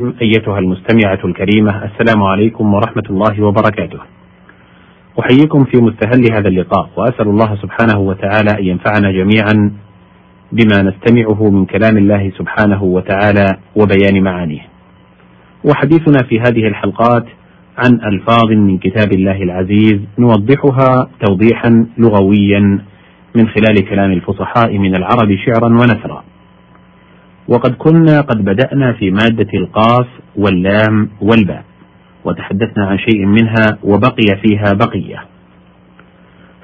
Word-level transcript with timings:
أيتها 0.00 0.58
المستمعة 0.58 1.18
الكريمة 1.24 1.84
السلام 1.84 2.22
عليكم 2.22 2.74
ورحمة 2.74 3.02
الله 3.10 3.42
وبركاته. 3.42 3.98
أحييكم 5.20 5.64
في 5.64 5.82
مستهل 5.82 6.32
هذا 6.32 6.48
اللقاء 6.48 6.90
وأسأل 6.96 7.28
الله 7.28 7.56
سبحانه 7.56 7.98
وتعالى 7.98 8.50
أن 8.58 8.64
ينفعنا 8.64 9.12
جميعا 9.12 9.72
بما 10.52 10.82
نستمعه 10.82 11.50
من 11.50 11.64
كلام 11.64 11.96
الله 11.96 12.32
سبحانه 12.38 12.82
وتعالى 12.82 13.46
وبيان 13.76 14.22
معانيه. 14.22 14.62
وحديثنا 15.64 16.18
في 16.28 16.40
هذه 16.40 16.68
الحلقات 16.68 17.24
عن 17.78 18.12
ألفاظ 18.12 18.50
من 18.50 18.78
كتاب 18.78 19.12
الله 19.12 19.42
العزيز 19.42 20.00
نوضحها 20.18 21.10
توضيحا 21.26 21.86
لغويا 21.98 22.60
من 23.36 23.48
خلال 23.48 23.88
كلام 23.90 24.12
الفصحاء 24.12 24.78
من 24.78 24.96
العرب 24.96 25.36
شعرا 25.46 25.68
ونثرا. 25.68 26.24
وقد 27.48 27.74
كنا 27.74 28.20
قد 28.20 28.44
بدأنا 28.44 28.92
في 28.92 29.10
مادة 29.10 29.48
القاف 29.54 30.06
واللام 30.36 31.08
والباء 31.20 31.64
وتحدثنا 32.24 32.86
عن 32.86 32.98
شيء 32.98 33.26
منها 33.26 33.78
وبقي 33.84 34.36
فيها 34.42 34.72
بقية. 34.72 35.24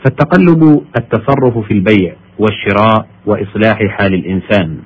فالتقلب 0.05 0.83
التصرف 0.99 1.59
في 1.59 1.75
البيع 1.75 2.15
والشراء 2.39 3.07
وإصلاح 3.27 3.79
حال 3.87 4.15
الإنسان. 4.15 4.79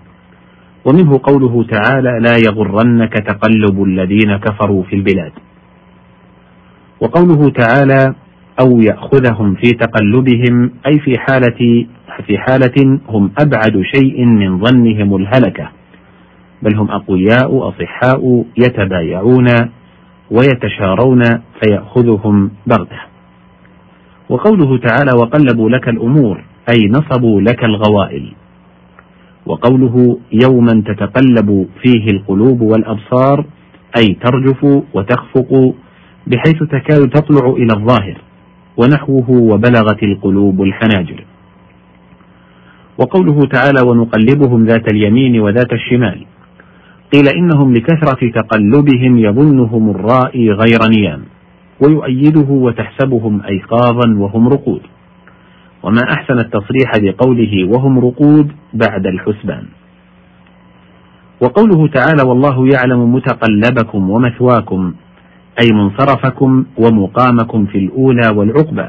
ومنه 0.84 1.20
قوله 1.22 1.64
تعالى 1.64 2.20
لا 2.20 2.36
يغرنك 2.46 3.12
تقلب 3.12 3.82
الذين 3.82 4.36
كفروا 4.36 4.82
في 4.82 4.96
البلاد 4.96 5.32
وقوله 7.00 7.50
تعالى 7.50 8.14
أو 8.60 8.80
يأخذهم 8.80 9.54
في 9.54 9.70
تقلبهم 9.72 10.70
أي 10.86 10.98
في 10.98 11.18
حالة 11.18 11.86
في 12.26 12.38
حالة 12.38 13.00
هم 13.08 13.30
أبعد 13.38 13.82
شيء 13.94 14.24
من 14.24 14.58
ظنهم 14.64 15.16
الهلكة 15.16 15.70
بل 16.62 16.76
هم 16.76 16.90
أقوياء 16.90 17.68
أصحاء 17.68 18.44
يتبايعون 18.58 19.46
ويتشارون 20.30 21.22
فيأخذهم 21.62 22.50
بغتة. 22.66 23.00
وقوله 24.28 24.78
تعالى 24.78 25.10
وقلبوا 25.20 25.70
لك 25.70 25.88
الأمور 25.88 26.44
أي 26.74 26.88
نصبوا 26.88 27.40
لك 27.40 27.64
الغوائل. 27.64 28.32
وقوله 29.46 30.18
يوما 30.44 30.82
تتقلب 30.86 31.68
فيه 31.82 32.06
القلوب 32.10 32.60
والأبصار 32.60 33.44
أي 33.98 34.16
ترجف 34.24 34.64
وتخفق 34.94 35.74
بحيث 36.26 36.62
تكاد 36.62 37.10
تطلع 37.10 37.50
إلى 37.50 37.72
الظاهر 37.76 38.20
ونحوه 38.76 39.30
وبلغت 39.30 40.02
القلوب 40.02 40.62
الحناجر. 40.62 41.24
وقوله 42.98 43.40
تعالى 43.40 43.88
ونقلبهم 43.88 44.64
ذات 44.64 44.92
اليمين 44.92 45.40
وذات 45.40 45.72
الشمال. 45.72 46.26
قيل 47.14 47.28
إنهم 47.28 47.72
لكثرة 47.72 48.30
تقلبهم 48.30 49.18
يظنهم 49.18 49.90
الرائي 49.90 50.50
غير 50.50 50.78
نيام 50.98 51.22
ويؤيده 51.80 52.48
وتحسبهم 52.50 53.42
أيقاظا 53.42 54.14
وهم 54.18 54.48
رقود. 54.48 54.80
وما 55.82 56.02
أحسن 56.10 56.38
التصريح 56.38 56.90
بقوله 57.02 57.68
وهم 57.68 57.98
رقود 57.98 58.52
بعد 58.74 59.06
الحسبان. 59.06 59.64
وقوله 61.42 61.88
تعالى 61.88 62.22
والله 62.28 62.68
يعلم 62.74 63.14
متقلبكم 63.14 64.10
ومثواكم 64.10 64.94
أي 65.62 65.68
منصرفكم 65.72 66.64
ومقامكم 66.78 67.66
في 67.66 67.78
الأولى 67.78 68.28
والعقبى. 68.34 68.88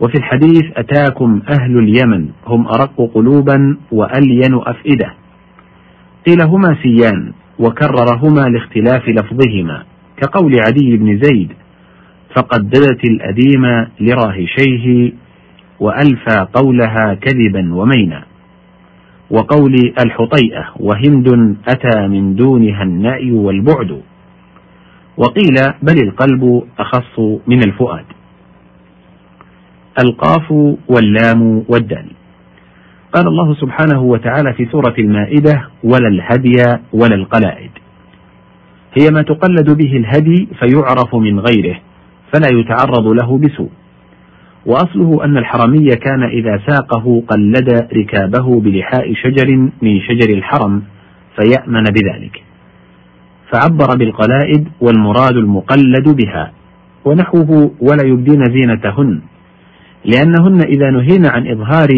وفي 0.00 0.14
الحديث 0.14 0.64
أتاكم 0.76 1.42
أهل 1.60 1.78
اليمن 1.78 2.28
هم 2.46 2.66
أرق 2.66 3.10
قلوبا 3.14 3.76
وألين 3.92 4.54
أفئدة. 4.54 5.21
قيل 6.26 6.42
هما 6.42 6.76
سيان 6.82 7.32
وكررهما 7.58 8.48
لاختلاف 8.48 9.08
لفظهما 9.08 9.84
كقول 10.16 10.52
عدي 10.66 10.96
بن 10.96 11.20
زيد 11.22 11.52
فقددت 12.36 13.10
الأديم 13.10 13.86
لراهشيه 14.00 15.12
وألفى 15.80 16.46
قولها 16.54 17.14
كذبا 17.14 17.74
ومينا. 17.74 18.24
وقول 19.30 19.74
الحطيئة 20.06 20.64
وهند 20.80 21.56
أتى 21.68 22.08
من 22.08 22.34
دونها 22.34 22.82
النأي 22.82 23.30
والبعد. 23.30 24.02
وقيل 25.16 25.54
بل 25.82 26.02
القلب 26.02 26.62
أخص 26.78 27.18
من 27.46 27.58
الفؤاد. 27.58 28.04
القاف 30.04 30.52
واللام 30.88 31.64
والدال. 31.68 32.06
قال 33.12 33.28
الله 33.28 33.54
سبحانه 33.54 34.02
وتعالى 34.02 34.52
في 34.52 34.66
سورة 34.72 34.94
المائدة 34.98 35.68
ولا 35.84 36.08
الهدي 36.08 36.80
ولا 36.92 37.14
القلائد. 37.14 37.70
هي 39.00 39.10
ما 39.10 39.22
تقلد 39.22 39.76
به 39.76 39.96
الهدي 39.96 40.48
فيعرف 40.58 41.14
من 41.14 41.40
غيره 41.40 41.80
فلا 42.32 42.58
يتعرض 42.58 43.06
له 43.06 43.38
بسوء. 43.38 43.70
وأصله 44.66 45.24
أن 45.24 45.36
الحرمي 45.36 45.88
كان 45.88 46.22
إذا 46.22 46.60
ساقه 46.66 47.22
قلد 47.28 47.88
ركابه 47.96 48.60
بلحاء 48.60 49.14
شجر 49.14 49.56
من 49.82 50.00
شجر 50.00 50.34
الحرم 50.34 50.82
فيأمن 51.36 51.82
بذلك. 51.82 52.42
فعبر 53.52 53.96
بالقلائد 53.98 54.68
والمراد 54.80 55.36
المقلد 55.36 56.16
بها 56.16 56.52
ونحوه 57.04 57.70
ولا 57.80 58.06
يبدين 58.06 58.44
زينتهن. 58.44 59.20
لأنهن 60.04 60.60
إذا 60.60 60.90
نهين 60.90 61.26
عن 61.26 61.46
إظهار 61.46 61.88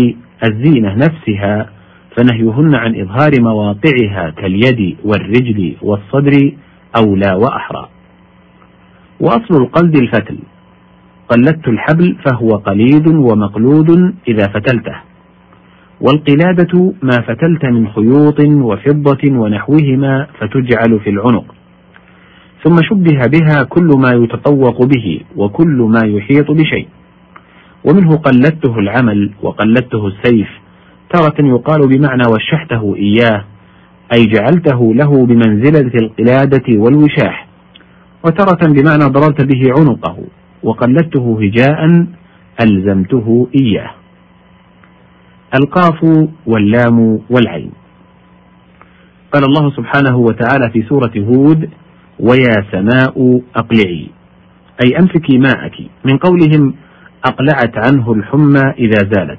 الزينة 0.48 0.94
نفسها 0.94 1.70
فنهيهن 2.16 2.74
عن 2.74 3.00
إظهار 3.00 3.30
مواقعها 3.40 4.30
كاليد 4.30 4.96
والرجل 5.04 5.76
والصدر 5.82 6.52
أولى 6.96 7.32
وأحرى. 7.34 7.88
وأصل 9.20 9.62
القلد 9.62 9.96
الفتل. 9.96 10.38
قلدت 11.28 11.68
الحبل 11.68 12.16
فهو 12.26 12.48
قليد 12.48 13.08
ومقلود 13.08 14.14
إذا 14.28 14.48
فتلته. 14.48 14.96
والقلادة 16.00 16.92
ما 17.02 17.20
فتلت 17.20 17.64
من 17.64 17.88
خيوط 17.88 18.40
وفضة 18.40 19.38
ونحوهما 19.38 20.26
فتجعل 20.38 21.00
في 21.00 21.10
العنق. 21.10 21.54
ثم 22.64 22.76
شبه 22.82 23.18
بها 23.26 23.62
كل 23.62 23.90
ما 23.98 24.24
يتطوق 24.24 24.84
به 24.84 25.20
وكل 25.36 25.88
ما 25.94 26.00
يحيط 26.06 26.50
بشيء. 26.50 26.88
ومنه 27.84 28.16
قلدته 28.16 28.78
العمل 28.78 29.30
وقلدته 29.42 30.06
السيف 30.06 30.48
تارة 31.14 31.34
يقال 31.38 31.88
بمعنى 31.88 32.22
وشحته 32.32 32.96
إياه 32.96 33.44
أي 34.16 34.26
جعلته 34.26 34.94
له 34.94 35.26
بمنزلة 35.26 35.92
القلادة 36.02 36.78
والوشاح. 36.78 37.48
وتارة 38.24 38.72
بمعنى 38.72 39.04
ضربت 39.04 39.44
به 39.44 39.72
عنقه 39.78 40.16
وقلدته 40.62 41.38
هجاء 41.42 42.06
ألزمته 42.60 43.48
إياه. 43.62 43.90
القاف 45.58 46.28
واللام 46.46 47.20
والعين. 47.30 47.70
قال 49.32 49.44
الله 49.44 49.70
سبحانه 49.70 50.16
وتعالى 50.16 50.70
في 50.70 50.82
سورة 50.82 51.12
هود 51.16 51.70
ويا 52.20 52.56
سماء 52.72 53.40
أقلعي. 53.56 54.08
أي 54.84 54.98
أمسكي 54.98 55.38
ماءك. 55.38 55.74
من 56.04 56.18
قولهم 56.18 56.74
أقلعت 57.26 57.88
عنه 57.88 58.12
الحمى 58.12 58.62
إذا 58.78 58.98
زالت 59.12 59.38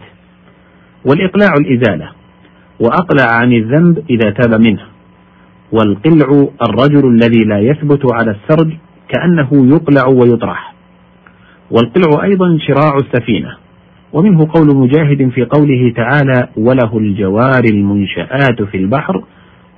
والإقلاع 1.06 1.53
الإزالة 1.59 2.09
وأقلع 2.79 3.31
عن 3.31 3.53
الذنب 3.53 4.03
إذا 4.09 4.29
تاب 4.29 4.62
منه 4.62 4.81
والقلع 5.72 6.47
الرجل 6.69 7.07
الذي 7.07 7.40
لا 7.46 7.59
يثبت 7.59 8.13
على 8.13 8.31
السرج 8.31 8.73
كأنه 9.09 9.50
يقلع 9.75 10.07
ويطرح 10.07 10.73
والقلع 11.72 12.23
أيضا 12.23 12.57
شراع 12.68 12.97
السفينة 12.97 13.57
ومنه 14.13 14.47
قول 14.53 14.75
مجاهد 14.75 15.29
في 15.29 15.46
قوله 15.46 15.94
تعالى 15.96 16.50
وله 16.57 16.97
الجوار 16.97 17.63
المنشآت 17.72 18.62
في 18.62 18.78
البحر 18.78 19.23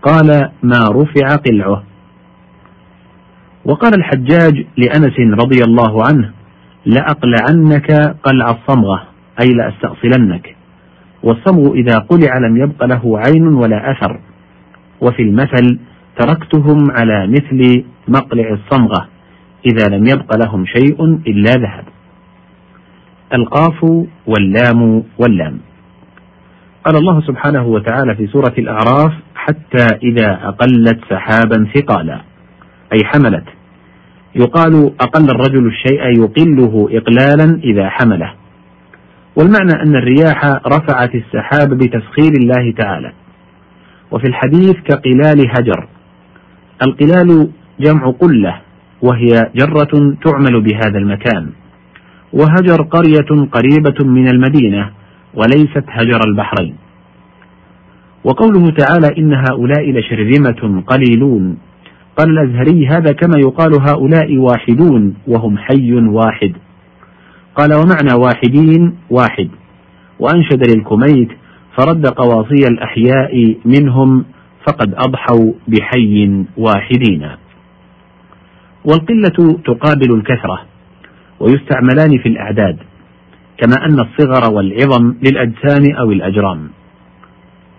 قال 0.01 0.49
ما 0.63 0.79
رفع 0.91 1.35
قلعه 1.35 1.83
وقال 3.65 3.93
الحجاج 3.97 4.65
لأنس 4.77 5.19
رضي 5.43 5.59
الله 5.67 6.03
عنه 6.11 6.31
لأقلعنك 6.87 7.91
قلع 8.23 8.51
الصمغة 8.51 9.03
أي 9.41 9.49
لأستأصلنك. 9.49 10.55
والصمغ 11.23 11.73
إذا 11.73 11.97
قلع 11.97 12.37
لم 12.37 12.57
يبق 12.57 12.85
له 12.85 13.19
عين 13.19 13.47
ولا 13.47 13.91
أثر. 13.91 14.19
وفي 15.01 15.21
المثل 15.21 15.79
تركتهم 16.19 16.77
على 16.99 17.27
مثل 17.27 17.83
مقلع 18.07 18.49
الصمغة 18.49 19.07
إذا 19.65 19.97
لم 19.97 20.07
يبق 20.07 20.35
لهم 20.45 20.65
شيء 20.65 21.05
إلا 21.05 21.51
ذهب. 21.51 21.83
القاف 23.33 23.83
واللام 24.27 25.03
واللام. 25.19 25.59
قال 26.85 26.95
الله 26.95 27.21
سبحانه 27.21 27.65
وتعالى 27.65 28.15
في 28.15 28.27
سورة 28.27 28.53
الأعراف 28.57 29.13
حتى 29.35 29.87
إذا 30.03 30.39
أقلت 30.43 30.99
سحابا 31.09 31.67
ثقالا. 31.75 32.21
أي 32.93 32.99
حملت. 33.05 33.56
يقال 34.35 34.91
أقل 35.01 35.29
الرجل 35.29 35.67
الشيء 35.67 36.23
يقله 36.23 36.87
إقلالا 36.91 37.59
إذا 37.63 37.89
حمله. 37.89 38.33
والمعنى 39.35 39.83
أن 39.83 39.95
الرياح 39.95 40.45
رفعت 40.67 41.15
السحاب 41.15 41.77
بتسخير 41.77 42.31
الله 42.41 42.71
تعالى. 42.71 43.11
وفي 44.11 44.27
الحديث 44.27 44.73
كقلال 44.73 45.49
هجر. 45.49 45.87
القلال 46.87 47.49
جمع 47.79 48.11
قلة 48.11 48.61
وهي 49.01 49.51
جرة 49.55 50.15
تعمل 50.25 50.61
بهذا 50.61 50.97
المكان. 50.97 51.49
وهجر 52.33 52.81
قرية 52.81 53.47
قريبة 53.51 54.05
من 54.05 54.27
المدينة 54.27 54.89
وليست 55.33 55.83
هجر 55.87 56.21
البحرين. 56.27 56.75
وقوله 58.23 58.71
تعالى 58.71 59.07
إن 59.17 59.33
هؤلاء 59.33 59.91
لشرذمة 59.91 60.83
قليلون. 60.87 61.57
قال 62.17 62.29
الأزهري 62.29 62.87
هذا 62.87 63.11
كما 63.11 63.39
يقال 63.39 63.71
هؤلاء 63.89 64.37
واحدون 64.37 65.13
وهم 65.27 65.57
حي 65.57 65.93
واحد. 65.93 66.53
قال 67.55 67.69
ومعنى 67.73 68.13
واحدين 68.23 68.97
واحد. 69.09 69.49
وأنشد 70.19 70.67
للكميت 70.67 71.29
فرد 71.77 72.07
قواصي 72.07 72.67
الأحياء 72.67 73.55
منهم 73.65 74.25
فقد 74.67 74.93
أضحوا 74.93 75.53
بحي 75.67 76.45
واحدين. 76.57 77.29
والقلة 78.85 79.59
تقابل 79.65 80.15
الكثرة 80.15 80.61
ويستعملان 81.39 82.17
في 82.17 82.29
الأعداد 82.29 82.77
كما 83.57 83.85
أن 83.85 83.99
الصغر 83.99 84.53
والعظم 84.53 85.15
للأجسام 85.23 85.95
أو 85.95 86.11
الأجرام. 86.11 86.69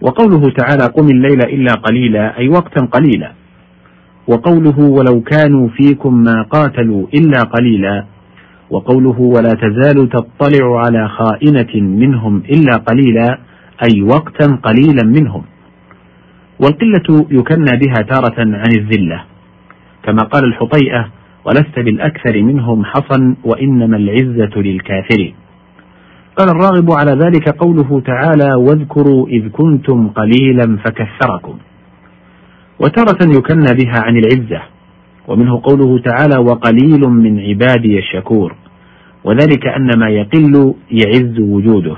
وقوله 0.01 0.43
تعالى 0.51 0.87
قم 0.97 1.07
الليل 1.07 1.41
إلا 1.43 1.73
قليلا 1.75 2.39
أي 2.39 2.49
وقتا 2.49 2.85
قليلا. 2.85 3.38
وقوله 4.29 4.79
ولو 4.79 5.21
كانوا 5.21 5.69
فيكم 5.69 6.15
ما 6.15 6.43
قاتلوا 6.43 7.07
إلا 7.15 7.41
قليلا 7.41 8.05
وقوله 8.71 9.21
ولا 9.21 9.53
تزال 9.65 10.09
تطلع 10.09 10.81
على 10.87 11.09
خائنة 11.09 11.75
منهم 11.75 12.43
إلا 12.55 12.77
قليلا 12.77 13.39
أي 13.85 14.03
وقتا 14.03 14.59
قليلا 14.63 15.05
منهم. 15.05 15.43
والقلة 16.63 17.27
يكنى 17.31 17.73
بها 17.83 18.03
تارة 18.03 18.39
عن 18.39 18.73
الذلة. 18.79 19.25
كما 20.03 20.23
قال 20.23 20.45
الحطيئة 20.45 21.09
ولست 21.45 21.79
بالأكثر 21.79 22.43
منهم 22.43 22.85
حصا 22.85 23.37
وإنما 23.45 23.97
العزة 23.97 24.55
للكافر 24.57 25.33
قال 26.37 26.49
الراغب 26.49 26.93
على 26.93 27.11
ذلك 27.25 27.49
قوله 27.49 28.01
تعالى 28.01 28.55
واذكروا 28.55 29.29
إذ 29.29 29.49
كنتم 29.49 30.09
قليلا 30.09 30.77
فكثركم. 30.85 31.59
وتارة 32.81 33.39
يكنى 33.39 33.85
بها 33.85 34.01
عن 34.03 34.17
العزة 34.17 34.63
ومنه 35.29 35.61
قوله 35.65 35.99
تعالى 35.99 36.39
وقليل 36.39 37.01
من 37.01 37.41
عبادي 37.41 37.99
الشكور 37.99 38.55
وذلك 39.25 39.67
أن 39.67 39.99
ما 39.99 40.09
يقل 40.09 40.75
يعز 40.91 41.41
وجوده. 41.41 41.97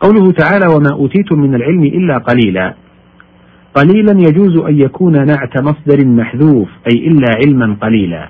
قوله 0.00 0.32
تعالى 0.32 0.66
وما 0.74 0.92
أوتيتم 0.92 1.40
من 1.40 1.54
العلم 1.54 1.84
إلا 1.84 2.18
قليلا 2.18 2.74
قليلا 3.74 4.12
يجوز 4.12 4.56
أن 4.56 4.80
يكون 4.80 5.12
نعت 5.12 5.62
مصدر 5.62 6.06
محذوف 6.06 6.68
أي 6.92 7.06
إلا 7.08 7.26
علما 7.44 7.76
قليلا. 7.82 8.28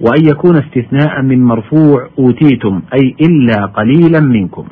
وأن 0.00 0.26
يكون 0.26 0.56
استثناء 0.56 1.22
من 1.22 1.44
مرفوع 1.44 2.08
أوتيتم 2.18 2.82
أي 2.94 3.14
إلا 3.20 3.66
قليلا 3.66 4.20
منكم. 4.20 4.64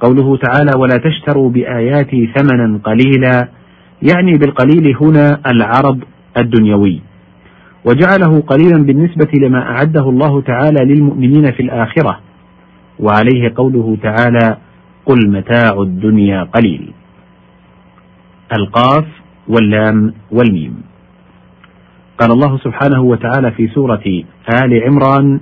قوله 0.00 0.36
تعالى 0.36 0.70
ولا 0.76 0.96
تشتروا 0.96 1.50
بآياتي 1.50 2.30
ثمنا 2.36 2.78
قليلا 2.84 3.48
يعني 4.02 4.38
بالقليل 4.38 4.96
هنا 4.96 5.40
العرض 5.46 6.00
الدنيوي. 6.36 7.00
وجعله 7.84 8.40
قليلا 8.40 8.82
بالنسبة 8.82 9.28
لما 9.42 9.62
أعده 9.62 10.08
الله 10.10 10.40
تعالى 10.40 10.94
للمؤمنين 10.94 11.52
في 11.52 11.62
الآخرة. 11.62 12.20
وعليه 13.00 13.52
قوله 13.56 13.96
تعالى 14.02 14.56
قل 15.06 15.30
متاع 15.30 15.82
الدنيا 15.82 16.42
قليل 16.42 16.92
القاف 18.52 19.04
واللام 19.48 20.14
والميم. 20.30 20.82
قال 22.18 22.30
الله 22.32 22.58
سبحانه 22.58 23.02
وتعالى 23.02 23.50
في 23.50 23.68
سورة 23.68 24.24
آل 24.64 24.82
عمران 24.82 25.40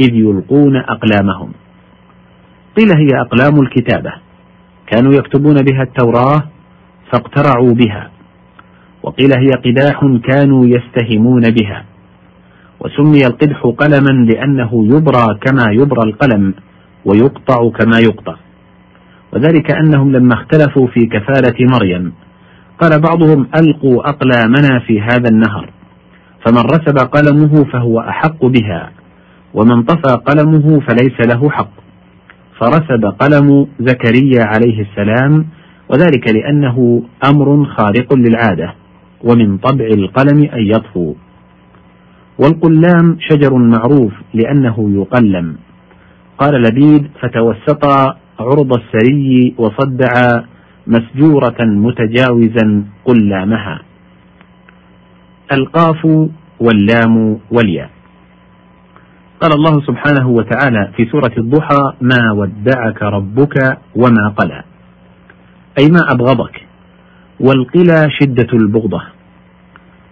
إذ 0.00 0.14
يلقون 0.14 0.76
أقلامهم 0.76 1.52
قيل 2.76 2.88
هي 2.96 3.20
أقلام 3.20 3.60
الكتابة. 3.62 4.12
كانوا 4.86 5.12
يكتبون 5.12 5.54
بها 5.54 5.82
التوراة 5.82 6.53
فاقترعوا 7.12 7.72
بها. 7.72 8.10
وقيل 9.02 9.30
هي 9.38 9.50
قداح 9.50 10.00
كانوا 10.28 10.66
يستهمون 10.66 11.42
بها. 11.50 11.84
وسمي 12.80 13.26
القدح 13.26 13.60
قلما 13.78 14.24
لأنه 14.32 14.86
يبرى 14.86 15.38
كما 15.40 15.64
يبرى 15.72 16.02
القلم 16.08 16.54
ويقطع 17.04 17.70
كما 17.70 17.98
يقطع. 17.98 18.34
وذلك 19.32 19.70
أنهم 19.70 20.12
لما 20.12 20.34
اختلفوا 20.34 20.86
في 20.86 21.06
كفالة 21.06 21.54
مريم 21.72 22.12
قال 22.80 23.00
بعضهم 23.00 23.46
ألقوا 23.60 24.08
أقلامنا 24.08 24.78
في 24.86 25.00
هذا 25.00 25.28
النهر. 25.30 25.70
فمن 26.46 26.62
رسب 26.62 26.98
قلمه 26.98 27.64
فهو 27.64 28.00
أحق 28.00 28.46
بها 28.46 28.90
ومن 29.54 29.82
طفى 29.82 30.16
قلمه 30.26 30.80
فليس 30.80 31.34
له 31.34 31.50
حق. 31.50 31.70
فرسب 32.60 33.04
قلم 33.04 33.66
زكريا 33.80 34.44
عليه 34.44 34.86
السلام 34.86 35.46
وذلك 35.88 36.34
لأنه 36.34 37.02
أمر 37.28 37.64
خارق 37.64 38.14
للعادة 38.14 38.74
ومن 39.24 39.58
طبع 39.58 39.84
القلم 39.84 40.42
أن 40.42 40.66
يطفو. 40.66 41.14
والقلام 42.38 43.16
شجر 43.20 43.54
معروف 43.54 44.12
لأنه 44.34 44.90
يقلم. 44.90 45.56
قال 46.38 46.62
لبيد 46.62 47.06
فتوسطا 47.20 48.16
عرض 48.40 48.72
السري 48.78 49.54
وصدعا 49.58 50.44
مسجورة 50.86 51.58
متجاوزا 51.60 52.84
قلامها. 53.04 53.80
القاف 55.52 56.28
واللام 56.60 57.38
والياء. 57.50 57.90
قال 59.40 59.52
الله 59.54 59.80
سبحانه 59.80 60.28
وتعالى 60.28 60.92
في 60.96 61.04
سورة 61.04 61.32
الضحى 61.38 61.92
ما 62.00 62.32
ودعك 62.32 63.02
ربك 63.02 63.78
وما 63.96 64.28
قلى. 64.28 64.73
أي 65.78 65.88
ما 65.88 66.00
أبغضك؟ 66.12 66.60
والقلى 67.40 68.10
شدة 68.20 68.48
البغضة. 68.52 69.02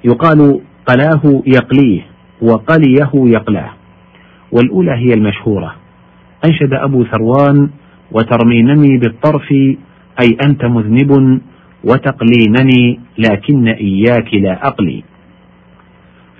يقال 0.05 0.61
قلاه 0.87 1.43
يقليه 1.47 2.07
وقليه 2.43 3.11
يقلاه. 3.15 3.71
والأولى 4.53 4.93
هي 4.93 5.15
المشهورة. 5.15 5.75
أنشد 6.45 6.73
أبو 6.73 7.05
ثروان 7.05 7.71
وترمينني 8.13 8.99
بالطرف 8.99 9.53
أي 10.23 10.37
أنت 10.47 10.65
مذنب 10.65 11.41
وتقلينني 11.85 13.01
لكن 13.19 13.69
إياك 13.69 14.35
لا 14.35 14.67
أقلي. 14.67 15.05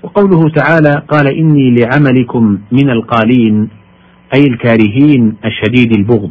وقوله 0.03 0.49
تعالى 0.49 1.03
قال 1.09 1.27
إني 1.27 1.75
لعملكم 1.75 2.59
من 2.73 2.91
القالين 2.91 3.69
أي 4.35 4.43
الكارهين 4.47 5.35
الشديد 5.45 5.93
البغض. 5.97 6.31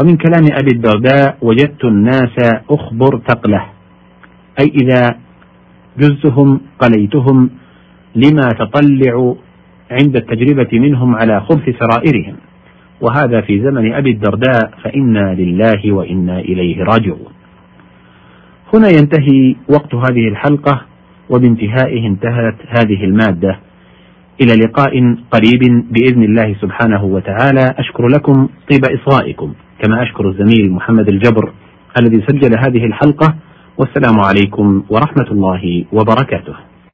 ومن 0.00 0.16
كلام 0.16 0.44
أبي 0.52 0.70
الدرداء 0.74 1.38
وجدت 1.42 1.84
الناس 1.84 2.36
أخبر 2.70 3.18
تقله 3.28 3.66
أي 4.60 4.72
إذا 4.82 5.16
جزهم 5.98 6.60
قليتهم 6.78 7.50
لما 8.14 8.48
تطلع 8.58 9.34
عند 9.90 10.16
التجربة 10.16 10.78
منهم 10.78 11.14
على 11.14 11.40
خبث 11.40 11.76
سرائرهم. 11.78 12.36
وهذا 13.00 13.40
في 13.40 13.62
زمن 13.62 13.92
أبي 13.92 14.10
الدرداء 14.10 14.70
فإنا 14.82 15.34
لله 15.34 15.92
وإنا 15.92 16.40
إليه 16.40 16.84
راجعون. 16.84 17.32
هنا 18.74 18.88
ينتهي 18.88 19.56
وقت 19.68 19.94
هذه 19.94 20.28
الحلقة 20.28 20.82
وبانتهائه 21.30 22.06
انتهت 22.06 22.56
هذه 22.78 23.04
المادة. 23.04 23.58
إلى 24.42 24.54
لقاء 24.54 25.16
قريب 25.30 25.84
بإذن 25.90 26.22
الله 26.22 26.54
سبحانه 26.60 27.04
وتعالى. 27.04 27.74
أشكر 27.78 28.06
لكم 28.06 28.48
طيب 28.70 29.00
إصغائكم. 29.00 29.54
كما 29.82 30.02
أشكر 30.02 30.28
الزميل 30.28 30.72
محمد 30.72 31.08
الجبر 31.08 31.52
الذي 32.00 32.24
سجل 32.28 32.58
هذه 32.58 32.84
الحلقة 32.86 33.34
والسلام 33.78 34.20
عليكم 34.20 34.82
ورحمة 34.90 35.30
الله 35.30 35.84
وبركاته. 35.92 36.67